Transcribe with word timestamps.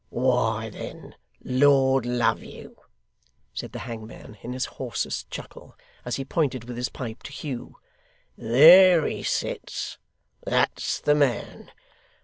'Why 0.09 0.71
then, 0.71 1.13
Lord 1.43 2.07
love 2.07 2.41
you,' 2.41 2.75
said 3.53 3.71
the 3.71 3.77
hangman, 3.85 4.35
in 4.41 4.51
his 4.53 4.65
hoarest 4.65 5.29
chuckle, 5.29 5.77
as 6.05 6.15
he 6.15 6.25
pointed 6.25 6.63
with 6.63 6.75
his 6.75 6.89
pipe 6.89 7.21
to 7.21 7.31
Hugh, 7.31 7.77
'there 8.35 9.05
he 9.05 9.21
sits. 9.21 9.99
That's 10.43 10.99
the 11.01 11.13
man. 11.13 11.69